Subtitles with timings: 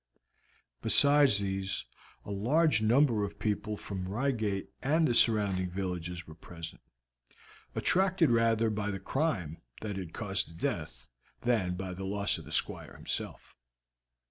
[0.81, 1.85] Besides these,
[2.25, 6.81] a large number of people from Reigate and the surrounding villages were present,
[7.75, 11.07] attracted rather by the crime that had caused the death
[11.41, 13.55] than by the loss of the Squire himself.